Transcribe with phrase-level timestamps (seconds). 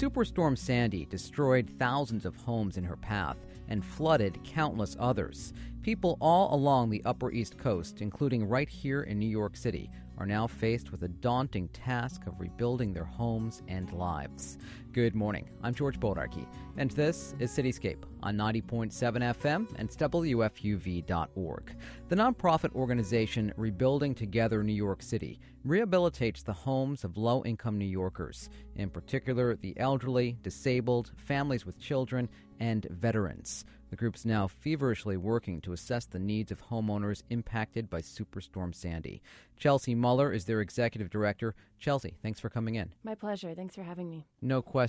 [0.00, 3.36] Superstorm Sandy destroyed thousands of homes in her path
[3.68, 5.52] and flooded countless others.
[5.82, 10.24] People all along the Upper East Coast, including right here in New York City, are
[10.24, 14.56] now faced with a daunting task of rebuilding their homes and lives.
[14.92, 15.48] Good morning.
[15.62, 21.76] I'm George Bodarky, and this is Cityscape on 90.7 FM and WFUV.org.
[22.08, 27.84] The nonprofit organization Rebuilding Together New York City rehabilitates the homes of low income New
[27.84, 33.64] Yorkers, in particular the elderly, disabled, families with children, and veterans.
[33.90, 39.20] The group's now feverishly working to assess the needs of homeowners impacted by Superstorm Sandy.
[39.58, 41.56] Chelsea Muller is their executive director.
[41.80, 42.92] Chelsea, thanks for coming in.
[43.02, 43.52] My pleasure.
[43.52, 44.26] Thanks for having me.
[44.40, 44.79] No question,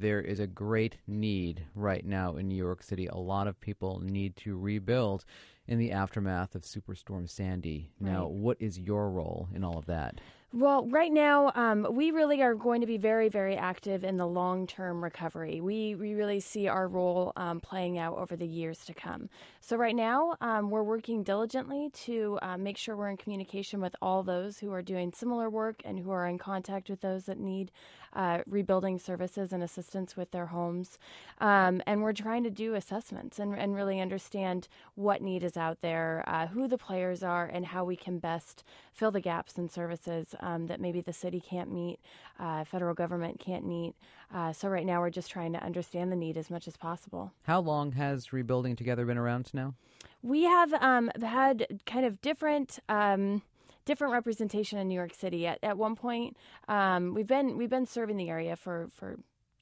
[0.00, 3.06] there is a great need right now in New York City.
[3.06, 5.24] A lot of people need to rebuild
[5.68, 7.90] in the aftermath of Superstorm Sandy.
[8.00, 8.30] Now, Right.
[8.32, 10.20] what is your role in all of that?
[10.52, 14.26] Well, right now, um, we really are going to be very, very active in the
[14.26, 15.60] long term recovery.
[15.60, 19.28] We, we really see our role um, playing out over the years to come.
[19.60, 23.96] So, right now, um, we're working diligently to uh, make sure we're in communication with
[24.00, 27.38] all those who are doing similar work and who are in contact with those that
[27.38, 27.70] need
[28.14, 30.98] uh, rebuilding services and assistance with their homes.
[31.38, 35.80] Um, and we're trying to do assessments and, and really understand what need is out
[35.80, 39.68] there, uh, who the players are, and how we can best fill the gaps in
[39.68, 41.98] services um, that maybe the city can't meet,
[42.38, 43.94] uh, federal government can't meet.
[44.34, 47.32] Uh, so right now we're just trying to understand the need as much as possible.
[47.42, 49.74] How long has Rebuilding Together been around now?
[50.22, 52.78] We have um, had kind of different.
[52.88, 53.42] Um,
[53.84, 55.46] different representation in New York City.
[55.46, 59.16] At, at one point, um, we've been we've been serving the area for for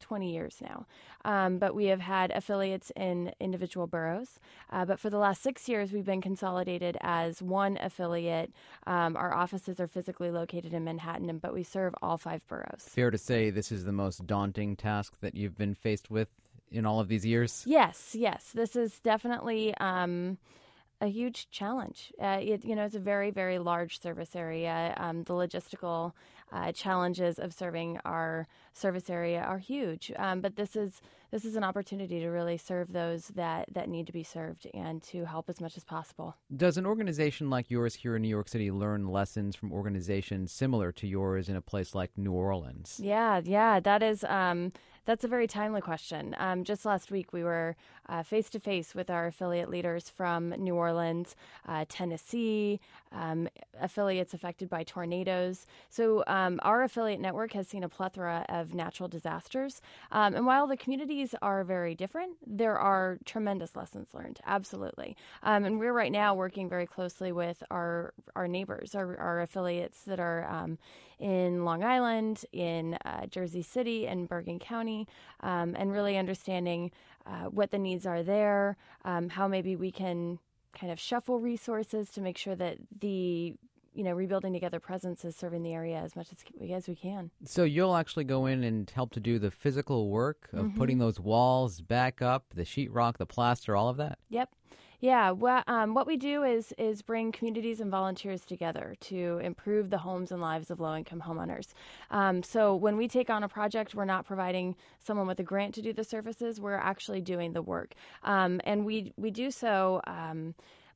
[0.04, 0.86] 20 years now.
[1.24, 4.38] Um, but we have had affiliates in individual boroughs.
[4.70, 8.52] Uh, but for the last six years, we've been consolidated as one affiliate.
[8.86, 12.84] Um, our offices are physically located in Manhattan, but we serve all five boroughs.
[12.86, 16.28] Fair to say this is the most daunting task that you've been faced with
[16.70, 17.62] in all of these years?
[17.66, 18.50] Yes, yes.
[18.52, 20.36] This is definitely um,
[21.00, 22.12] a huge challenge.
[22.20, 24.94] Uh, it, you know, it's a very, very large service area.
[24.98, 26.12] Um, the logistical
[26.54, 30.12] uh, challenges of serving our service area are huge.
[30.16, 34.06] Um, but this is this is an opportunity to really serve those that that need
[34.06, 36.36] to be served and to help as much as possible.
[36.56, 40.92] Does an organization like yours here in New York City learn lessons from organizations similar
[40.92, 43.00] to yours in a place like New Orleans?
[43.02, 44.72] Yeah, yeah, that is um,
[45.04, 46.34] that's a very timely question.
[46.38, 47.76] Um, just last week, we were
[48.24, 52.80] face to face with our affiliate leaders from New Orleans, uh, Tennessee,
[53.12, 53.48] um,
[53.80, 55.66] affiliates affected by tornadoes.
[55.88, 59.80] So um, our affiliate network has seen a plethora of natural disasters,
[60.12, 64.40] um, and while the communities are very different, there are tremendous lessons learned.
[64.46, 69.40] Absolutely, um, and we're right now working very closely with our our neighbors, our, our
[69.42, 70.78] affiliates that are um,
[71.24, 75.08] in Long Island, in uh, Jersey City, and Bergen County,
[75.40, 76.90] um, and really understanding
[77.24, 78.76] uh, what the needs are there,
[79.06, 80.38] um, how maybe we can
[80.78, 83.54] kind of shuffle resources to make sure that the
[83.94, 87.30] you know rebuilding together presence is serving the area as much as, as we can.
[87.46, 90.78] So you'll actually go in and help to do the physical work of Mm-hmm.
[90.78, 94.18] putting those walls back up, the sheetrock, the plaster, all of that?
[94.28, 94.50] Yep.
[95.04, 99.90] Yeah, well, um, what we do is is bring communities and volunteers together to improve
[99.90, 101.74] the homes and lives of low income homeowners.
[102.10, 105.74] Um, so when we take on a project, we're not providing someone with a grant
[105.74, 107.92] to do the services; we're actually doing the work,
[108.22, 110.00] um, and we we do so.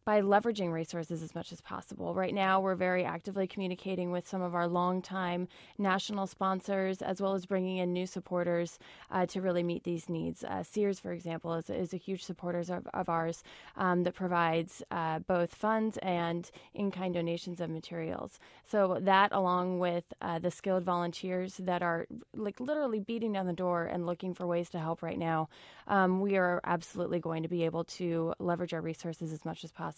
[0.08, 2.14] By leveraging resources as much as possible.
[2.14, 7.34] Right now, we're very actively communicating with some of our longtime national sponsors, as well
[7.34, 8.78] as bringing in new supporters
[9.10, 10.44] uh, to really meet these needs.
[10.44, 13.44] Uh, Sears, for example, is, is a huge supporter of, of ours
[13.76, 18.40] um, that provides uh, both funds and in-kind donations of materials.
[18.64, 23.52] So that, along with uh, the skilled volunteers that are like literally beating down the
[23.52, 25.50] door and looking for ways to help right now,
[25.86, 29.70] um, we are absolutely going to be able to leverage our resources as much as
[29.70, 29.97] possible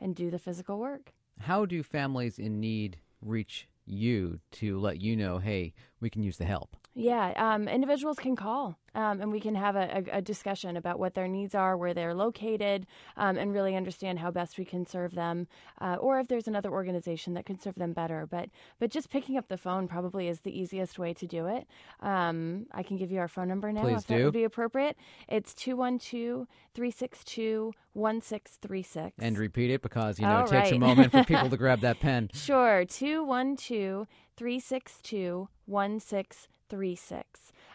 [0.00, 1.12] and do the physical work.
[1.40, 6.38] How do families in need reach you to let you know, hey, we can use
[6.38, 6.76] the help?
[6.94, 10.98] Yeah, um, individuals can call um, and we can have a, a, a discussion about
[10.98, 12.86] what their needs are, where they're located,
[13.16, 15.48] um, and really understand how best we can serve them,
[15.80, 18.26] uh, or if there's another organization that can serve them better.
[18.30, 21.66] But but just picking up the phone probably is the easiest way to do it.
[22.00, 24.96] Um, I can give you our phone number now Please if that would be appropriate.
[25.28, 29.14] It's 212 362 1636.
[29.18, 31.80] And repeat it because, you know, All it takes a moment for people to grab
[31.80, 32.30] that pen.
[32.32, 34.06] Sure, 212
[34.36, 36.48] 362 1636.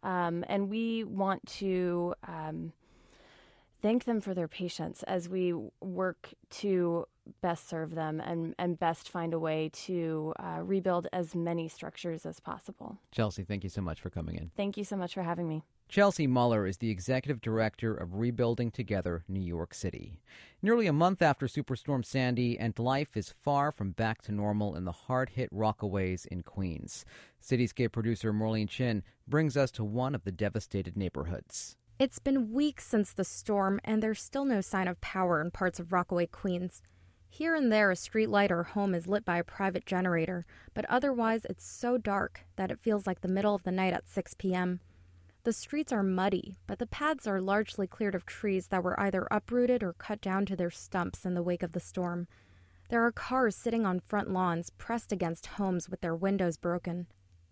[0.04, 2.74] Um, and we want to um,
[3.82, 7.08] thank them for their patience as we work to
[7.42, 12.26] best serve them and, and best find a way to uh, rebuild as many structures
[12.26, 12.98] as possible.
[13.12, 14.52] Chelsea, thank you so much for coming in.
[14.56, 15.64] Thank you so much for having me.
[15.88, 20.20] Chelsea Muller is the executive director of Rebuilding Together New York City.
[20.62, 24.86] Nearly a month after Superstorm Sandy, and life is far from back to normal in
[24.86, 27.06] the hard hit Rockaways in Queens.
[27.42, 31.78] Cityscape producer Maureen Chin brings us to one of the devastated neighborhoods.
[32.00, 35.80] It's been weeks since the storm, and there's still no sign of power in parts
[35.80, 36.82] of Rockaway, Queens.
[37.38, 40.86] Here and there, a street light or home is lit by a private generator, but
[40.86, 44.36] otherwise it's so dark that it feels like the middle of the night at 6
[44.36, 44.80] p.m.
[45.44, 49.28] The streets are muddy, but the paths are largely cleared of trees that were either
[49.30, 52.30] uprooted or cut down to their stumps in the wake of the storm.
[52.88, 57.08] There are cars sitting on front lawns, pressed against homes with their windows broken.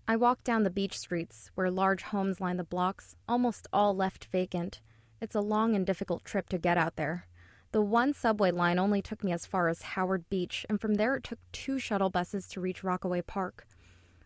[0.07, 4.29] I walk down the beach streets, where large homes line the blocks, almost all left
[4.31, 4.79] vacant.
[5.19, 7.27] It's a long and difficult trip to get out there.
[7.73, 11.15] The one subway line only took me as far as Howard Beach, and from there
[11.15, 13.65] it took two shuttle buses to reach Rockaway Park.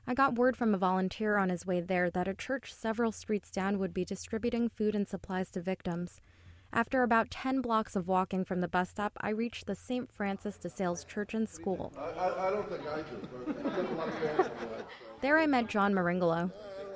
[0.05, 3.49] I got word from a volunteer on his way there that a church several streets
[3.49, 6.19] down would be distributing food and supplies to victims.
[6.73, 10.11] After about 10 blocks of walking from the bus stop, I reached the St.
[10.11, 11.93] Francis de Sales Church and School.
[11.97, 14.49] I, I don't think I do,
[15.21, 16.51] There I met John Maringolo.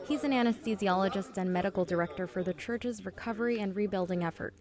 [0.05, 4.53] He's an anesthesiologist and medical director for the church's recovery and rebuilding effort.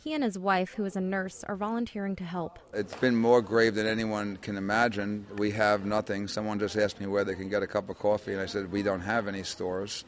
[0.00, 2.60] He and his wife, who is a nurse, are volunteering to help.
[2.72, 5.26] It's been more grave than anyone can imagine.
[5.36, 6.28] We have nothing.
[6.28, 8.70] Someone just asked me where they can get a cup of coffee, and I said,
[8.70, 10.04] We don't have any stores.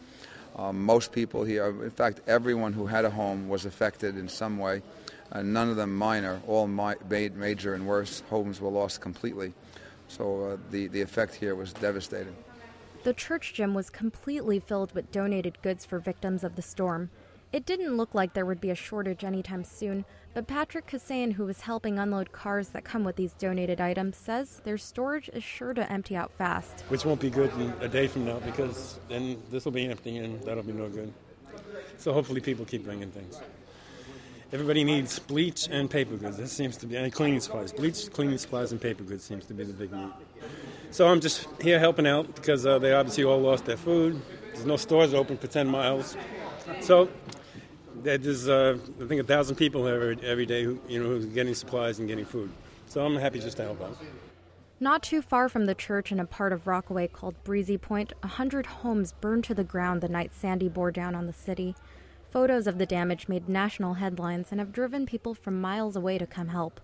[0.55, 4.59] Um, most people here, in fact, everyone who had a home was affected in some
[4.59, 4.83] way.
[5.33, 6.95] Uh, none of them minor, all mi-
[7.35, 8.23] major and worse.
[8.31, 9.53] Homes were lost completely.
[10.07, 12.37] So uh, the, the effect here was devastating.
[13.03, 17.11] The church gym was completely filled with donated goods for victims of the storm.
[17.53, 20.05] It didn't look like there would be a shortage anytime soon,
[20.35, 24.61] but Patrick Kasayan, who was helping unload cars that come with these donated items, says
[24.63, 26.85] their storage is sure to empty out fast.
[26.87, 30.19] Which won't be good in a day from now because then this will be empty
[30.19, 31.13] and that'll be no good.
[31.99, 33.41] So hopefully people keep bringing things.
[34.53, 36.37] Everybody needs bleach and paper goods.
[36.37, 37.73] This seems to be, and cleaning supplies.
[37.73, 40.11] Bleach, cleaning supplies, and paper goods seems to be the big need.
[40.91, 44.21] So I'm just here helping out because uh, they obviously all lost their food.
[44.53, 46.17] There's no stores open for 10 miles.
[46.81, 47.09] So
[48.03, 51.55] there's uh, I think a thousand people every every day who you know who's getting
[51.55, 52.51] supplies and getting food.
[52.87, 53.97] So I'm happy just to help out.
[54.83, 58.29] Not too far from the church in a part of Rockaway called Breezy Point, a
[58.29, 61.75] hundred homes burned to the ground the night Sandy bore down on the city.
[62.31, 66.27] Photos of the damage made national headlines and have driven people from miles away to
[66.27, 66.81] come help.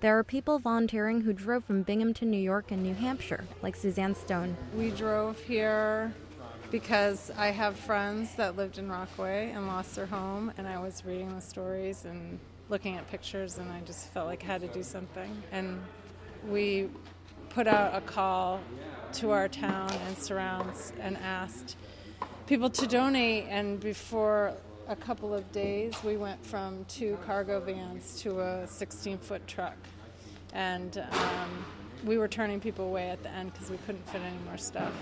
[0.00, 4.14] There are people volunteering who drove from Binghamton, New York, and New Hampshire, like Suzanne
[4.14, 4.56] Stone.
[4.76, 6.12] We drove here
[6.72, 11.04] because I have friends that lived in Rockaway and lost their home, and I was
[11.04, 14.68] reading the stories and looking at pictures, and I just felt like I had to
[14.68, 15.42] do something.
[15.52, 15.82] And
[16.48, 16.88] we
[17.50, 18.60] put out a call
[19.12, 21.76] to our town and surrounds and asked
[22.46, 24.54] people to donate, and before
[24.88, 29.76] a couple of days, we went from two cargo vans to a 16 foot truck.
[30.54, 31.64] And um,
[32.02, 34.94] we were turning people away at the end because we couldn't fit any more stuff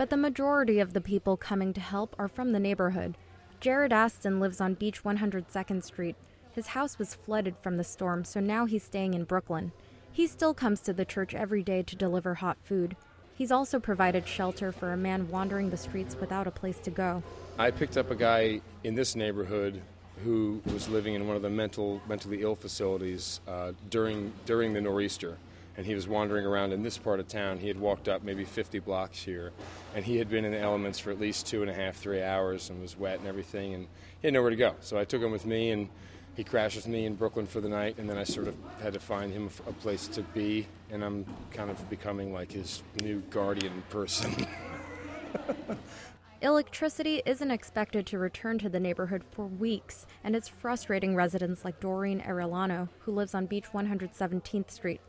[0.00, 3.18] but the majority of the people coming to help are from the neighborhood.
[3.60, 6.16] Jared Aston lives on Beach 102nd Street.
[6.52, 9.72] His house was flooded from the storm, so now he's staying in Brooklyn.
[10.10, 12.96] He still comes to the church every day to deliver hot food.
[13.34, 17.22] He's also provided shelter for a man wandering the streets without a place to go.
[17.58, 19.82] I picked up a guy in this neighborhood
[20.24, 24.80] who was living in one of the mental, mentally ill facilities uh, during, during the
[24.80, 25.36] nor'easter
[25.80, 27.58] and he was wandering around in this part of town.
[27.58, 29.50] He had walked up maybe 50 blocks here,
[29.94, 32.22] and he had been in the elements for at least two and a half, three
[32.22, 33.86] hours, and was wet and everything, and
[34.20, 34.74] he had nowhere to go.
[34.80, 35.88] So I took him with me, and
[36.36, 38.92] he crashed with me in Brooklyn for the night, and then I sort of had
[38.92, 43.22] to find him a place to be, and I'm kind of becoming like his new
[43.30, 44.46] guardian person.
[46.42, 51.80] Electricity isn't expected to return to the neighborhood for weeks, and it's frustrating residents like
[51.80, 55.00] Doreen Arellano, who lives on Beach 117th Street.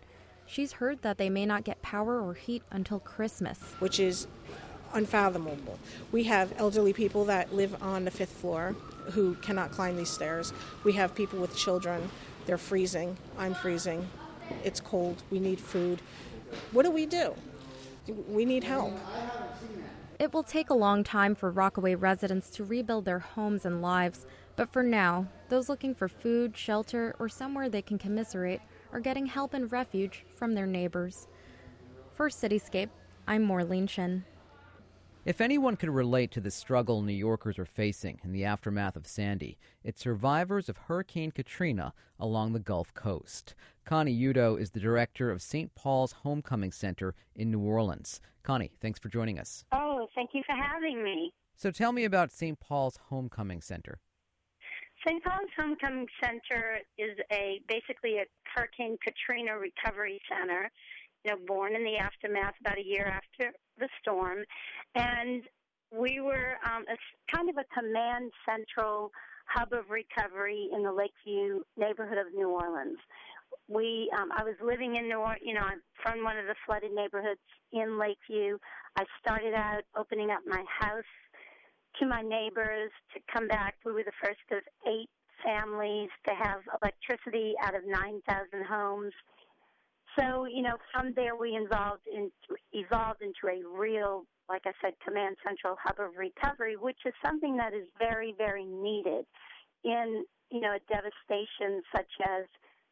[0.52, 3.58] She's heard that they may not get power or heat until Christmas.
[3.80, 4.28] Which is
[4.92, 5.80] unfathomable.
[6.12, 8.76] We have elderly people that live on the fifth floor
[9.12, 10.52] who cannot climb these stairs.
[10.84, 12.10] We have people with children.
[12.48, 13.16] They're freezing.
[13.38, 14.10] I'm freezing.
[14.62, 15.24] It's cold.
[15.32, 16.02] We need food.
[16.74, 17.34] What do we do?
[18.28, 18.92] We need help.
[20.20, 24.26] It will take a long time for Rockaway residents to rebuild their homes and lives,
[24.58, 28.60] but for now, those looking for food, shelter, or somewhere they can commiserate
[28.92, 31.28] are getting help and refuge from their neighbors.
[32.14, 32.90] For Cityscape,
[33.28, 34.24] I'm Maureen Chin.
[35.24, 39.06] If anyone could relate to the struggle New Yorkers are facing in the aftermath of
[39.06, 43.54] Sandy, it's survivors of Hurricane Katrina along the Gulf Coast.
[43.86, 45.76] Connie Uddo is the director of St.
[45.76, 48.20] Paul's Homecoming Center in New Orleans.
[48.42, 49.64] Connie, thanks for joining us.
[49.72, 51.32] Oh, thank you for having me.
[51.56, 52.60] So tell me about St.
[52.60, 54.00] Paul's Homecoming Center.
[55.06, 55.24] St.
[55.24, 60.70] Paul's Homecoming Center is a basically a Hurricane Katrina recovery center
[61.24, 64.40] you know, born in the aftermath about a year after the storm,
[64.96, 65.44] and
[65.92, 69.12] we were um, a kind of a command central
[69.46, 72.98] hub of recovery in the Lakeview neighborhood of New Orleans.
[73.68, 76.56] We, um, I was living in New Orleans, you know, I'm from one of the
[76.66, 77.42] flooded neighborhoods
[77.74, 78.58] in Lakeview.
[78.98, 81.04] I started out opening up my house
[82.00, 83.76] to my neighbors to come back.
[83.86, 85.10] We were the first of eight
[85.44, 89.14] families to have electricity out of 9,000 homes
[90.20, 92.32] so, you know, from there we involved in,
[92.74, 97.56] evolved into a real, like I said, command central hub of recovery, which is something
[97.58, 99.26] that is very, very needed
[99.84, 102.46] in, you know, a devastation such as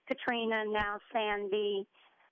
[0.08, 1.86] Katrina, now Sandy,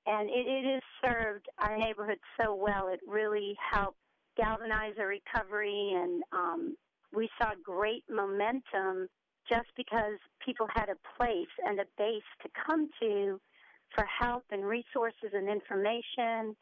[0.05, 2.87] and it, it has served our neighborhood so well.
[2.87, 3.99] It really helped
[4.37, 6.75] galvanize a recovery, and um,
[7.13, 9.07] we saw great momentum
[9.49, 13.39] just because people had a place and a base to come to
[13.95, 16.55] for help and resources and information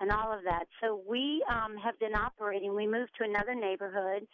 [0.00, 0.66] and all of that.
[0.82, 2.74] So we um, have been operating.
[2.74, 4.26] We moved to another neighborhood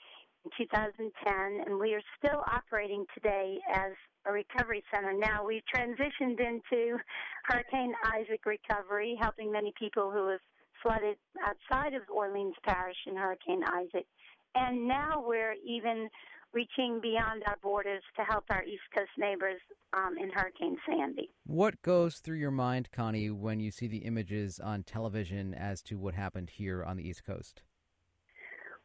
[0.45, 3.93] in 2010, and we are still operating today as
[4.27, 5.13] a recovery center.
[5.13, 6.99] Now we've transitioned into
[7.45, 10.41] Hurricane Isaac recovery, helping many people who have
[10.83, 14.07] flooded outside of Orleans Parish in Hurricane Isaac.
[14.55, 16.09] And now we're even
[16.53, 19.61] reaching beyond our borders to help our East Coast neighbors
[19.95, 21.31] um, in Hurricane Sandy.
[21.47, 25.99] What goes through your mind, Connie, when you see the images on television as to
[25.99, 27.63] what happened here on the East Coast?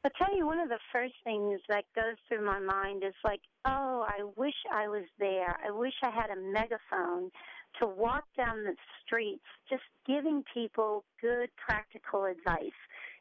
[0.05, 3.41] I'll tell you, one of the first things that goes through my mind is like,
[3.65, 5.57] oh, I wish I was there.
[5.65, 7.29] I wish I had a megaphone
[7.79, 12.71] to walk down the streets just giving people good practical advice.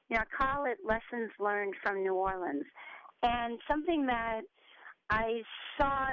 [0.08, 2.64] You know, I call it lessons learned from New Orleans.
[3.22, 4.42] And something that
[5.10, 5.42] I
[5.78, 6.08] saw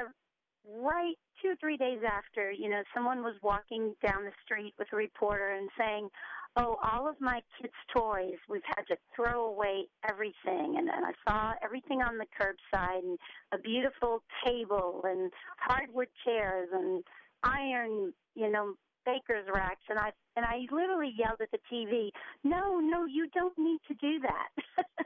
[0.65, 4.87] right two or three days after, you know, someone was walking down the street with
[4.93, 6.09] a reporter and saying,
[6.55, 10.75] Oh, all of my kids' toys, we've had to throw away everything.
[10.77, 13.17] And then I saw everything on the curbside and
[13.51, 17.03] a beautiful table and hardwood chairs and
[17.43, 18.73] iron, you know,
[19.05, 19.83] baker's racks.
[19.89, 22.09] And I, and I literally yelled at the TV,
[22.43, 24.85] No, no, you don't need to do that.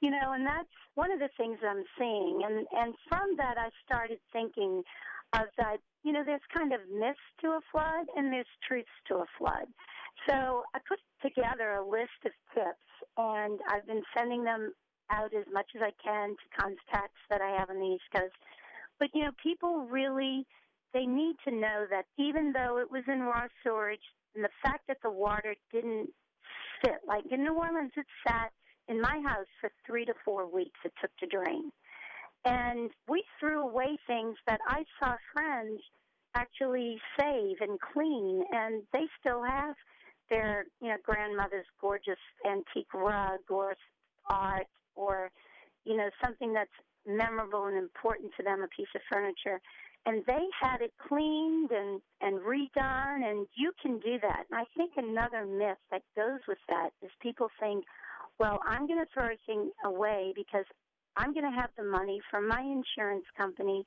[0.00, 2.42] you know, and that's one of the things I'm seeing.
[2.44, 4.82] And and from that, I started thinking
[5.32, 5.78] of that.
[6.02, 9.66] You know, there's kind of myths to a flood, and there's truths to a flood.
[10.28, 14.72] So I put together a list of tips, and I've been sending them
[15.10, 18.34] out as much as I can to contacts that I have on the East Coast.
[18.98, 20.46] But you know, people really
[20.96, 24.00] they need to know that even though it was in raw storage,
[24.34, 26.08] and the fact that the water didn't
[26.82, 28.50] sit like in New Orleans, it sat
[28.88, 31.70] in my house for three to four weeks it took to drain.
[32.46, 35.80] And we threw away things that I saw friends
[36.34, 39.74] actually save and clean, and they still have
[40.30, 43.74] their, you know, grandmother's gorgeous antique rug or
[44.30, 45.30] art or,
[45.84, 46.70] you know, something that's
[47.06, 49.60] memorable and important to them, a piece of furniture.
[50.06, 54.44] And they had it cleaned and, and redone, and you can do that.
[54.50, 57.84] And I think another myth that goes with that is people think,
[58.38, 60.64] well, I'm going to throw everything away because
[61.16, 63.84] I'm going to have the money from my insurance company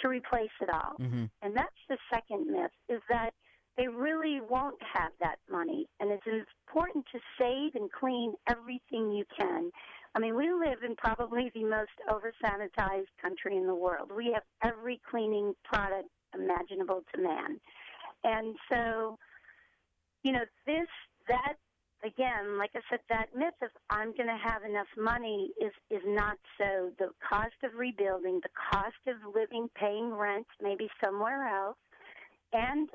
[0.00, 0.96] to replace it all.
[1.00, 1.24] Mm-hmm.
[1.42, 3.30] And that's the second myth is that
[3.76, 5.86] they really won't have that money.
[6.00, 9.70] And it's important to save and clean everything you can.
[10.14, 14.10] I mean, we live in probably the most over sanitized country in the world.
[14.14, 17.58] We have every cleaning product imaginable to man.
[18.24, 19.18] And so,
[20.22, 20.88] you know, this,
[21.28, 21.54] that
[22.04, 26.02] again, like I said, that myth of I'm going to have enough money is is
[26.04, 26.90] not so.
[26.98, 31.76] The cost of rebuilding, the cost of living, paying rent, maybe somewhere else,
[32.52, 32.88] and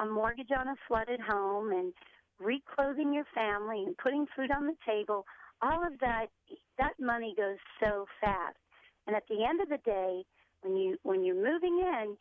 [0.00, 1.92] a mortgage on a flooded home, and
[2.42, 5.24] reclothing your family and putting food on the table.
[5.62, 6.26] all of that
[6.78, 8.56] that money goes so fast.
[9.06, 10.24] And at the end of the day,
[10.62, 12.16] when you when you're moving in,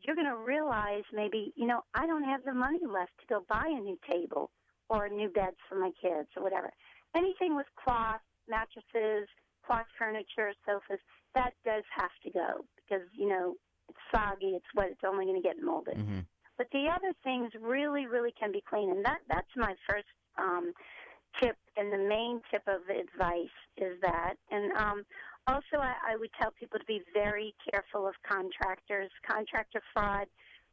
[0.00, 3.44] you're going to realize maybe you know I don't have the money left to go
[3.48, 4.50] buy a new table
[4.88, 6.72] or new beds for my kids or whatever.
[7.16, 9.28] Anything with cloth, mattresses,
[9.66, 11.00] cloth furniture, sofas,
[11.34, 13.54] that does have to go because you know
[13.88, 14.56] it's soggy.
[14.56, 15.96] It's what it's only going to get molded.
[15.96, 16.20] Mm-hmm.
[16.56, 20.06] But the other things really, really can be clean, and that that's my first
[20.38, 20.72] um,
[21.42, 24.34] tip and the main tip of advice is that.
[24.50, 25.04] And um,
[25.46, 29.10] also, I, I would tell people to be very careful of contractors.
[29.28, 30.26] Contractor fraud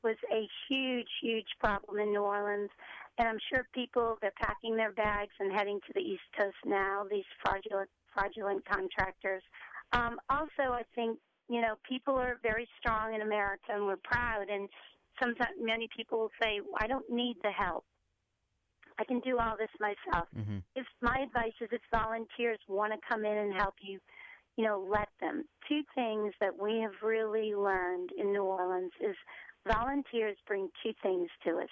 [0.04, 2.70] was a huge, huge problem in New Orleans,
[3.18, 7.06] and I'm sure people they're packing their bags and heading to the East Coast now.
[7.10, 9.44] These fraudulent, fraudulent contractors.
[9.94, 14.46] Um, also, I think you know people are very strong in America, and we're proud.
[14.50, 14.70] And
[15.22, 17.86] sometimes many people will say, "I don't need the help."
[19.02, 20.28] I can do all this myself.
[20.38, 20.60] Mm-hmm.
[20.76, 24.00] If my advice is if volunteers want to come in and help you,
[24.58, 25.46] you know, let them.
[25.68, 29.16] Two things that we have really learned in New Orleans is
[29.68, 31.70] volunteers bring two things to us.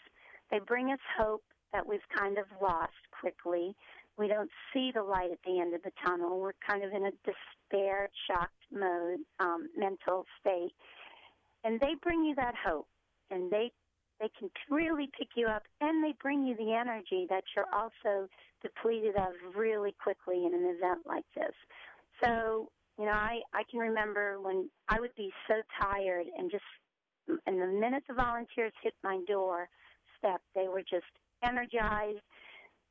[0.50, 3.76] They bring us hope that we've kind of lost quickly.
[4.18, 6.40] We don't see the light at the end of the tunnel.
[6.40, 10.72] We're kind of in a despair, shocked mode, um, mental state.
[11.64, 12.88] And they bring you that hope.
[13.30, 13.72] And they
[14.20, 18.28] they can really pick you up and they bring you the energy that you're also
[18.62, 21.54] depleted of really quickly in an event like this.
[22.24, 26.64] So, you know, I, I can remember when I would be so tired and just,
[27.48, 29.70] and the minute the volunteers hit my door
[30.18, 31.06] step, they were just
[31.44, 32.20] energized,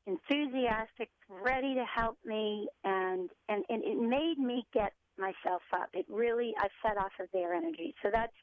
[0.07, 5.89] enthusiastic, ready to help me, and, and, and it made me get myself up.
[5.93, 7.93] It really, I fed off of their energy.
[8.01, 8.33] So that's,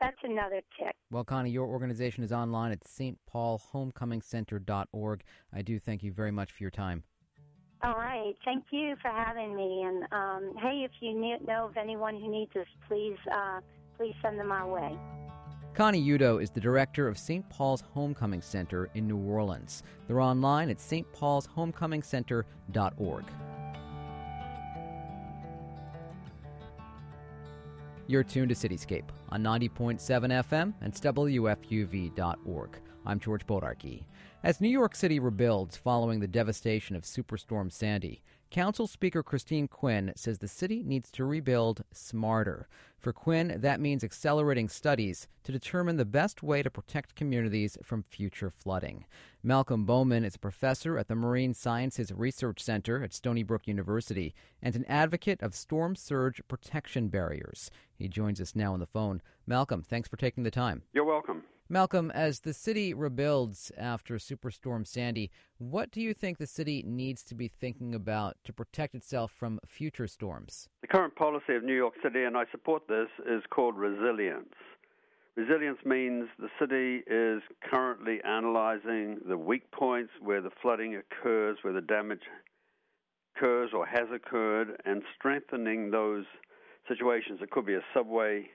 [0.00, 0.94] that's another tip.
[1.10, 5.22] Well, Connie, your organization is online at stpaulhomecomingcenter.org.
[5.52, 7.04] I do thank you very much for your time.
[7.82, 8.34] All right.
[8.44, 9.84] Thank you for having me.
[9.84, 13.60] And um, hey, if you need, know of anyone who needs us, please uh,
[13.96, 14.98] please send them our way.
[15.74, 17.48] Connie Uddo is the director of St.
[17.50, 19.84] Paul's Homecoming Center in New Orleans.
[20.08, 23.24] They're online at stpaulshomecomingcenter.org.
[28.10, 32.78] You're tuned to Cityscape on 90.7 FM and WFUV.org.
[33.04, 34.04] I'm George Bodarky.
[34.42, 40.10] As New York City rebuilds following the devastation of Superstorm Sandy, Council Speaker Christine Quinn
[40.16, 42.66] says the city needs to rebuild smarter.
[42.98, 48.02] For Quinn, that means accelerating studies to determine the best way to protect communities from
[48.02, 49.04] future flooding.
[49.42, 54.34] Malcolm Bowman is a professor at the Marine Sciences Research Center at Stony Brook University
[54.62, 57.70] and an advocate of storm surge protection barriers.
[57.94, 59.20] He joins us now on the phone.
[59.46, 60.82] Malcolm, thanks for taking the time.
[60.94, 61.42] You're welcome.
[61.70, 67.22] Malcolm, as the city rebuilds after Superstorm Sandy, what do you think the city needs
[67.24, 70.70] to be thinking about to protect itself from future storms?
[70.80, 74.54] The current policy of New York City, and I support this, is called resilience.
[75.36, 81.74] Resilience means the city is currently analyzing the weak points where the flooding occurs, where
[81.74, 82.22] the damage
[83.36, 86.24] occurs or has occurred, and strengthening those
[86.88, 87.40] situations.
[87.42, 88.48] It could be a subway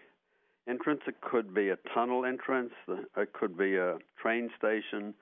[0.67, 1.01] entrance.
[1.07, 2.71] It could be a tunnel entrance.
[2.87, 5.13] It could be a train station.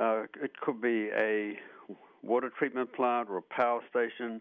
[0.00, 1.54] Uh, it could be a
[2.22, 4.40] water treatment plant or a power station.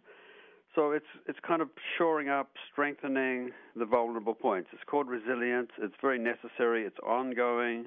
[0.75, 4.69] So it's it's kind of shoring up, strengthening the vulnerable points.
[4.73, 5.69] It's called resilience.
[5.79, 6.83] It's very necessary.
[6.83, 7.85] It's ongoing,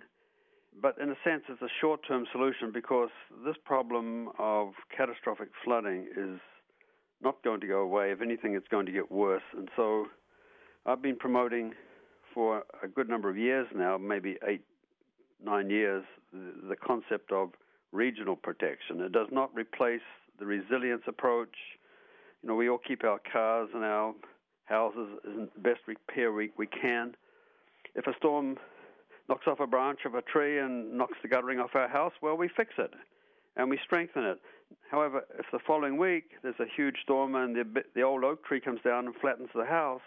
[0.80, 3.08] but in a sense, it's a short-term solution because
[3.44, 6.38] this problem of catastrophic flooding is
[7.20, 8.12] not going to go away.
[8.12, 9.42] If anything, it's going to get worse.
[9.56, 10.06] And so,
[10.84, 11.72] I've been promoting
[12.36, 14.60] for a good number of years now, maybe eight,
[15.42, 17.48] nine years, the concept of
[17.92, 19.00] regional protection.
[19.00, 20.02] It does not replace
[20.38, 21.56] the resilience approach.
[22.42, 24.12] You know, we all keep our cars and our
[24.66, 27.14] houses in best repair we, we can.
[27.94, 28.58] If a storm
[29.30, 32.36] knocks off a branch of a tree and knocks the guttering off our house, well,
[32.36, 32.92] we fix it
[33.56, 34.38] and we strengthen it.
[34.90, 38.60] However, if the following week there's a huge storm and the, the old oak tree
[38.60, 40.02] comes down and flattens the house,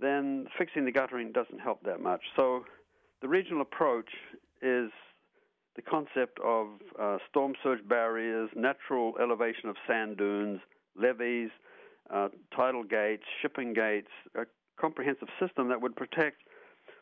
[0.00, 2.20] then fixing the guttering doesn't help that much.
[2.36, 2.64] So
[3.22, 4.10] the regional approach
[4.62, 4.90] is
[5.74, 6.68] the concept of
[7.00, 10.60] uh, storm surge barriers, natural elevation of sand dunes,
[10.96, 11.50] levees,
[12.12, 14.44] uh, tidal gates, shipping gates, a
[14.80, 16.42] comprehensive system that would protect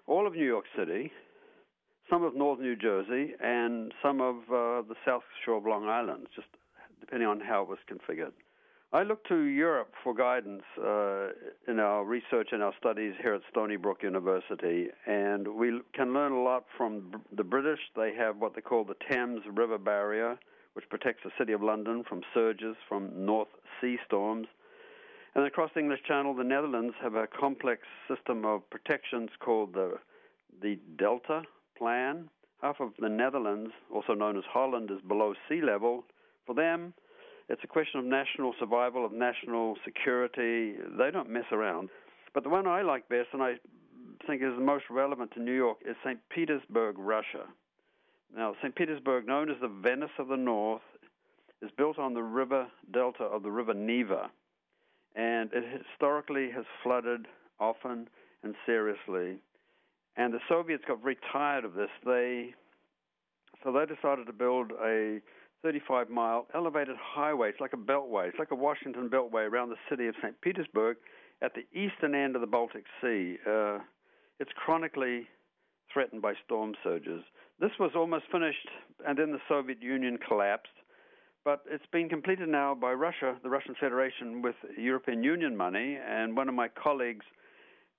[0.07, 1.13] all of New York City,
[2.11, 6.27] some of northern New Jersey, and some of uh, the south shore of Long Island,
[6.35, 6.49] just
[7.01, 8.33] depending on how it was configured.
[8.95, 11.31] I look to Europe for guidance uh,
[11.67, 16.31] in our research and our studies here at Stony Brook University, and we can learn
[16.31, 17.81] a lot from the British.
[17.97, 20.39] They have what they call the Thames River Barrier,
[20.75, 23.49] which protects the City of London from surges from North
[23.81, 24.47] Sea storms.
[25.35, 29.95] And across the English Channel, the Netherlands have a complex system of protections called the,
[30.63, 31.43] the Delta
[31.77, 32.29] Plan.
[32.63, 36.05] Half of the Netherlands, also known as Holland, is below sea level.
[36.47, 36.95] For them,
[37.49, 40.75] it's a question of national survival, of national security.
[40.99, 41.91] They don't mess around.
[42.33, 43.55] But the one I like best, and I
[44.27, 46.19] think is the most relevant to New York, is St.
[46.31, 47.47] Petersburg, Russia.
[48.35, 48.75] Now, St.
[48.75, 50.83] Petersburg, known as the Venice of the North,
[51.63, 54.31] is built on the river delta of the River Neva,
[55.15, 57.27] and it historically has flooded
[57.61, 58.09] often
[58.43, 59.39] and seriously.
[60.17, 61.91] And the Soviets got very tired of this.
[62.05, 62.55] They
[63.63, 65.21] so they decided to build a
[65.65, 67.49] 35 mile elevated highway.
[67.49, 68.29] It's like a beltway.
[68.29, 70.39] It's like a Washington beltway around the city of St.
[70.43, 70.99] Petersburg
[71.43, 73.39] at the eastern end of the Baltic Sea.
[73.49, 73.79] Uh,
[74.39, 75.27] it's chronically
[75.93, 77.23] threatened by storm surges.
[77.59, 78.69] This was almost finished,
[79.07, 80.69] and then the Soviet Union collapsed.
[81.45, 85.99] But it's been completed now by Russia, the Russian Federation, with European Union money.
[86.07, 87.25] And one of my colleagues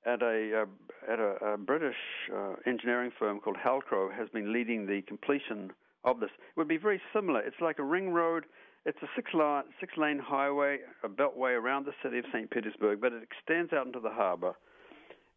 [0.05, 1.95] at a uh, at a, a British
[2.35, 5.71] uh, engineering firm called Halcrow has been leading the completion
[6.05, 6.29] of this.
[6.37, 7.41] It would be very similar.
[7.41, 8.45] It's like a ring road.
[8.85, 12.49] It's a six lane, six lane highway, a beltway around the city of St.
[12.51, 14.53] Petersburg, but it extends out into the harbor.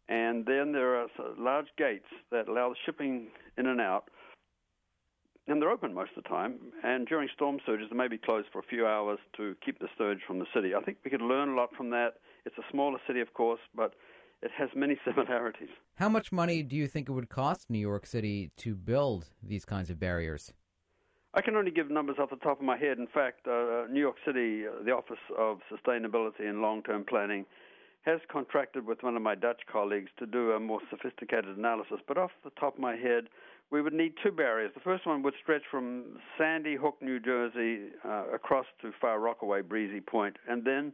[0.07, 3.27] And then there are large gates that allow the shipping
[3.57, 4.05] in and out.
[5.47, 6.59] And they're open most of the time.
[6.83, 9.87] And during storm surges, they may be closed for a few hours to keep the
[9.97, 10.73] surge from the city.
[10.75, 12.15] I think we could learn a lot from that.
[12.45, 13.93] It's a smaller city, of course, but
[14.41, 15.69] it has many similarities.
[15.95, 19.65] How much money do you think it would cost New York City to build these
[19.65, 20.53] kinds of barriers?
[21.33, 22.97] I can only give numbers off the top of my head.
[22.97, 27.45] In fact, uh, New York City, uh, the Office of Sustainability and Long Term Planning,
[28.01, 31.99] has contracted with one of my Dutch colleagues to do a more sophisticated analysis.
[32.07, 33.25] But off the top of my head,
[33.71, 34.71] we would need two barriers.
[34.73, 39.61] The first one would stretch from Sandy Hook, New Jersey, uh, across to Far Rockaway,
[39.61, 40.93] Breezy Point, and then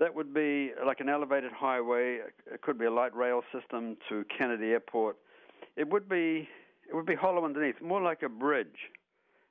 [0.00, 2.18] that would be like an elevated highway.
[2.52, 5.16] It could be a light rail system to Kennedy Airport.
[5.76, 6.48] It would be
[6.88, 8.90] it would be hollow underneath, more like a bridge,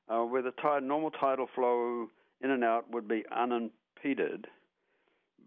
[0.10, 2.08] uh, where the normal tidal flow
[2.41, 4.48] in and out would be unimpeded,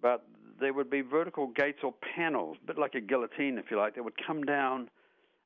[0.00, 0.26] but
[0.60, 3.94] there would be vertical gates or panels, a bit like a guillotine, if you like,
[3.94, 4.88] that would come down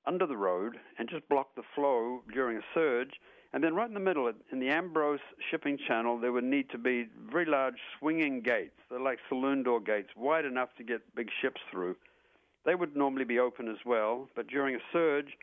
[0.07, 3.13] under the road and just block the flow during a surge
[3.57, 6.79] and then right in the middle, in the Ambrose shipping channel, there would need to
[6.79, 8.75] be very large swinging gates.
[8.91, 11.97] They're like saloon door gates, wide enough to get big ships through.
[12.67, 15.39] They would normally be open as well, but during a surge,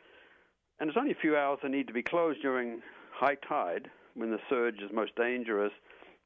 [0.78, 2.82] and it's only a few hours they need to be closed during
[3.14, 5.72] high tide, when the surge is most dangerous,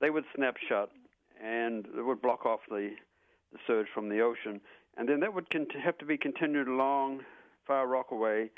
[0.01, 0.91] they would snap shut
[1.43, 2.91] and it would block off the,
[3.53, 4.61] the surge from the ocean.
[4.97, 7.21] And then that would cont- have to be continued along
[7.67, 8.51] Far Rockaway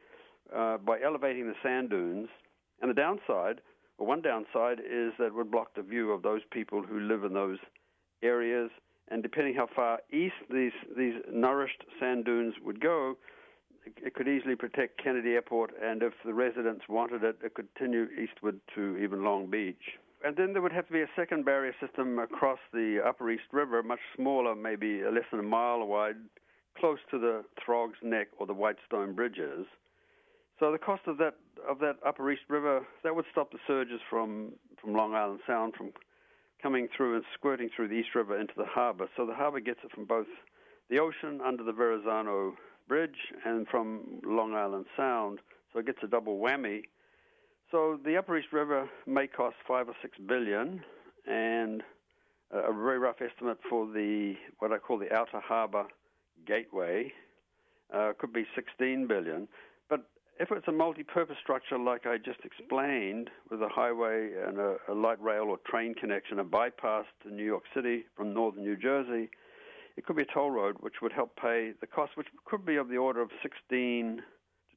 [0.54, 2.28] uh, by elevating the sand dunes
[2.80, 3.60] and the downside,
[3.98, 7.24] or one downside, is that it would block the view of those people who live
[7.24, 7.58] in those
[8.22, 8.70] areas.
[9.08, 13.16] And depending how far east these these nourished sand dunes would go,
[13.84, 18.06] it could easily protect Kennedy Airport, and if the residents wanted it, it could continue
[18.22, 19.98] eastward to even Long Beach.
[20.24, 23.50] And then there would have to be a second barrier system across the Upper East
[23.52, 26.16] River, much smaller, maybe less than a mile wide,
[26.78, 29.66] close to the Throgs Neck or the Whitestone Bridges.
[30.58, 34.00] So the cost of that of that Upper East River that would stop the surges
[34.10, 35.92] from from Long Island Sound from
[36.62, 39.08] coming through and squirting through the East River into the harbor.
[39.16, 40.26] So the harbor gets it from both
[40.90, 42.56] the ocean under the Verrazano
[42.90, 45.38] Bridge and from Long Island Sound.
[45.72, 46.82] So it gets a double whammy.
[47.70, 50.82] So the Upper East River may cost five or six billion,
[51.24, 51.84] and
[52.50, 55.84] a very rough estimate for the what I call the outer harbor
[56.44, 57.12] gateway
[57.94, 59.46] uh, could be 16 billion
[59.88, 60.00] But
[60.40, 64.94] if it's a multi-purpose structure like I just explained, with a highway and a, a,
[64.94, 69.30] light rail or train connection, a bypass to New York City from northern New Jersey,
[70.00, 72.76] it could be a toll road which would help pay the cost, which could be
[72.76, 74.22] of the order of 16 to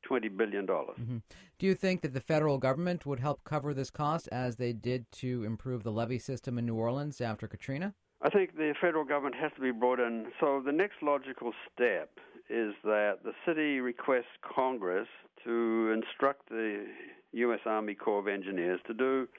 [0.06, 0.98] 20 billion dollars.
[1.00, 1.20] Mm-hmm.
[1.60, 5.10] Do you think that the federal government would help cover this cost as they did
[5.14, 7.94] to improve the levee system in New Orleans after Katrina?
[8.22, 10.26] I think the federal government has to be brought in.
[10.42, 12.10] So the next logical step
[12.50, 15.08] is that the city requests Congress
[15.46, 16.86] to instruct the
[17.32, 17.62] U.S.
[17.66, 19.30] Army Corps of Engineers to do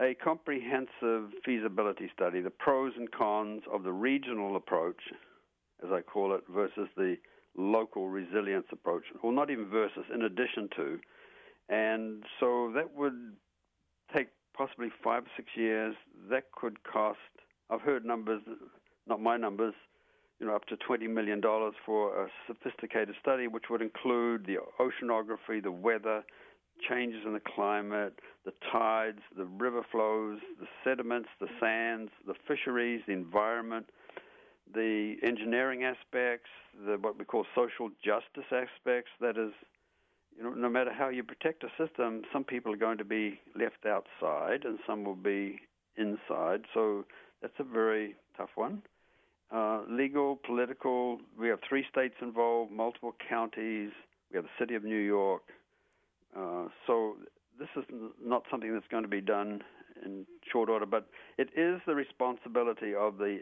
[0.00, 5.00] a comprehensive feasibility study, the pros and cons of the regional approach,
[5.84, 7.16] as I call it, versus the
[7.56, 10.98] local resilience approach, or not even versus, in addition to.
[11.68, 13.32] And so that would
[14.14, 15.94] take possibly five or six years.
[16.30, 17.18] That could cost,
[17.70, 18.42] I've heard numbers,
[19.06, 19.74] not my numbers,
[20.38, 21.40] you know, up to $20 million
[21.86, 26.22] for a sophisticated study, which would include the oceanography, the weather,
[26.88, 33.02] changes in the climate, the tides, the river flows, the sediments, the sands, the fisheries,
[33.06, 33.86] the environment,
[34.74, 36.50] the engineering aspects,
[36.86, 39.10] the what we call social justice aspects.
[39.20, 39.52] That is,
[40.36, 43.40] you know, no matter how you protect a system, some people are going to be
[43.58, 45.60] left outside and some will be
[45.96, 46.62] inside.
[46.74, 47.04] So
[47.42, 48.82] that's a very tough one.
[49.54, 51.20] Uh, legal, political.
[51.38, 53.90] We have three states involved, multiple counties.
[54.30, 55.42] We have the city of New York.
[56.36, 57.16] Uh, so
[57.58, 57.84] this is
[58.22, 59.62] not something that's going to be done
[60.04, 63.40] in short order, but it is the responsibility of the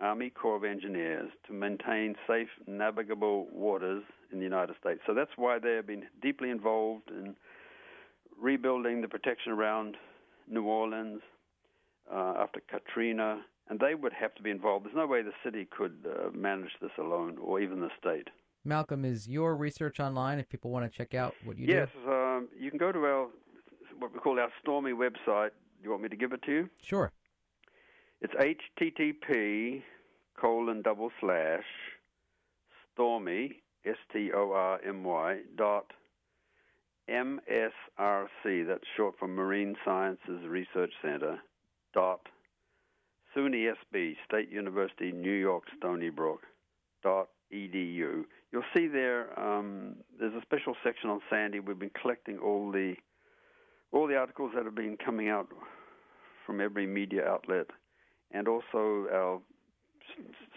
[0.00, 4.02] Army Corps of Engineers to maintain safe, navigable waters
[4.32, 5.00] in the United States.
[5.06, 7.36] So that's why they have been deeply involved in
[8.40, 9.96] rebuilding the protection around
[10.48, 11.20] New Orleans
[12.12, 14.86] uh, after Katrina, and they would have to be involved.
[14.86, 18.28] There's no way the city could uh, manage this alone, or even the state.
[18.64, 21.98] Malcolm, is your research online if people want to check out what you yes, do?
[21.98, 23.28] Yes, um, you can go to our
[23.98, 25.50] what we call our Stormy website.
[25.50, 26.70] Do you want me to give it to you?
[26.82, 27.12] Sure.
[28.20, 29.82] It's http
[30.40, 31.64] colon double slash
[32.92, 35.86] stormy s t o r m y dot
[37.10, 38.66] MSRC.
[38.66, 41.38] That's short for Marine Sciences Research Center.
[41.94, 42.20] Dot
[43.36, 46.42] SUNY SB State University New York Stony Brook.
[47.02, 48.24] Dot edu.
[48.52, 49.38] You'll see there.
[49.38, 51.58] Um, there's a special section on Sandy.
[51.58, 52.94] We've been collecting all the
[53.92, 55.48] all the articles that have been coming out
[56.46, 57.66] from every media outlet
[58.30, 59.40] and also our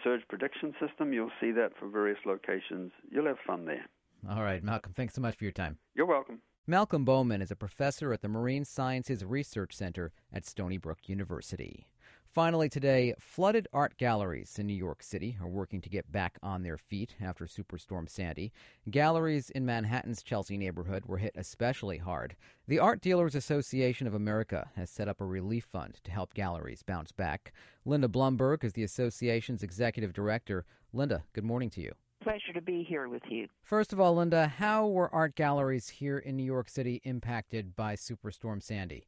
[0.02, 1.12] surge prediction system.
[1.12, 2.92] You'll see that for various locations.
[3.10, 3.86] You'll have fun there.
[4.30, 5.78] All right, Malcolm, thanks so much for your time.
[5.94, 6.40] You're welcome.
[6.66, 11.86] Malcolm Bowman is a professor at the Marine Sciences Research Center at Stony Brook University.
[12.32, 16.62] Finally, today, flooded art galleries in New York City are working to get back on
[16.62, 18.52] their feet after Superstorm Sandy.
[18.90, 22.36] Galleries in Manhattan's Chelsea neighborhood were hit especially hard.
[22.68, 26.82] The Art Dealers Association of America has set up a relief fund to help galleries
[26.82, 27.52] bounce back.
[27.84, 30.66] Linda Blumberg is the association's executive director.
[30.92, 31.92] Linda, good morning to you.
[32.22, 33.46] Pleasure to be here with you.
[33.62, 37.94] First of all, Linda, how were art galleries here in New York City impacted by
[37.94, 39.06] Superstorm Sandy?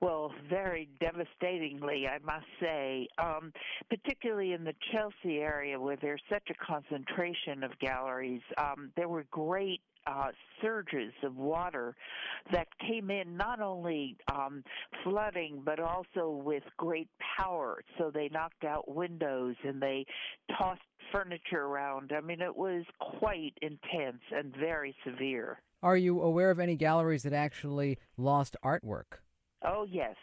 [0.00, 3.52] Well, very devastatingly, I must say, um,
[3.90, 8.42] particularly in the Chelsea area where there's such a concentration of galleries.
[8.58, 10.28] Um, there were great uh,
[10.62, 11.96] surges of water
[12.52, 14.62] that came in not only um,
[15.02, 17.82] flooding but also with great power.
[17.98, 20.06] So they knocked out windows and they
[20.56, 20.80] tossed
[21.12, 22.12] furniture around.
[22.16, 25.60] I mean, it was quite intense and very severe.
[25.82, 29.20] Are you aware of any galleries that actually lost artwork?
[29.64, 30.16] Oh yes.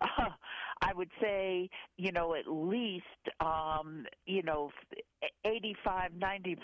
[0.00, 0.30] Uh,
[0.82, 3.04] I would say, you know, at least
[3.40, 4.70] um, you know,
[5.44, 6.56] 85 90%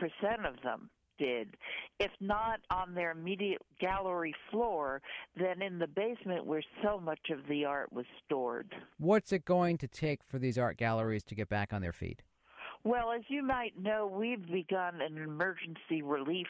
[0.49, 1.57] of them did.
[1.99, 5.01] If not on their immediate gallery floor,
[5.37, 8.75] then in the basement where so much of the art was stored.
[8.99, 12.23] What's it going to take for these art galleries to get back on their feet?
[12.87, 16.47] Well, as you might know, we've begun an emergency relief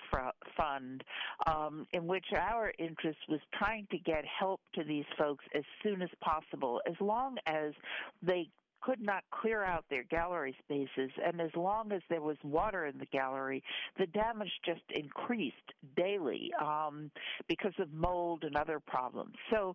[0.54, 1.02] fund
[1.46, 6.02] um, in which our interest was trying to get help to these folks as soon
[6.02, 7.72] as possible, as long as
[8.20, 8.50] they
[8.86, 12.96] could not clear out their gallery spaces, and as long as there was water in
[12.98, 13.62] the gallery,
[13.98, 15.56] the damage just increased
[15.96, 17.10] daily um,
[17.48, 19.34] because of mold and other problems.
[19.50, 19.74] So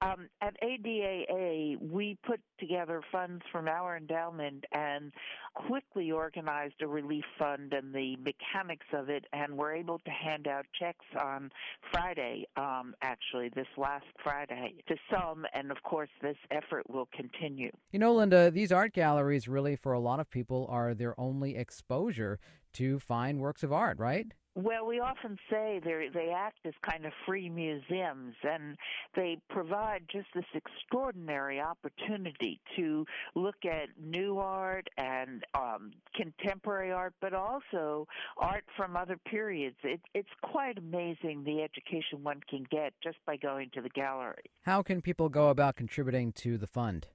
[0.00, 5.12] um, at ADAA, we put together funds from our endowment and
[5.54, 10.48] quickly organized a relief fund and the mechanics of it, and were able to hand
[10.48, 11.50] out checks on
[11.92, 17.70] Friday, um, actually, this last Friday, to some, and of course, this effort will continue.
[17.92, 21.56] You know, Linda, these art galleries really, for a lot of people, are their only
[21.56, 22.38] exposure
[22.74, 24.32] to fine works of art, right?
[24.54, 28.76] Well, we often say they they act as kind of free museums, and
[29.14, 33.06] they provide just this extraordinary opportunity to
[33.36, 39.76] look at new art and um, contemporary art, but also art from other periods.
[39.84, 44.50] It, it's quite amazing the education one can get just by going to the gallery.
[44.62, 47.06] How can people go about contributing to the fund?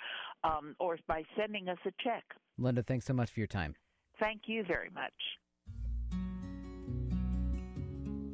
[0.44, 2.26] um, or by sending us a check.
[2.58, 3.76] Linda, thanks so much for your time.
[4.20, 5.14] Thank you very much.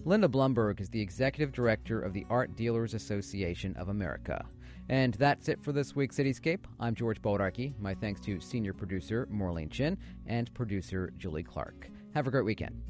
[0.06, 4.44] Linda Blumberg is the executive director of the Art Dealers Association of America.
[4.90, 6.66] And that's it for this week's Cityscape.
[6.78, 7.74] I'm George Bodarky.
[7.80, 11.90] My thanks to senior producer Maureen Chin and producer Julie Clark.
[12.16, 12.82] Have a great weekend.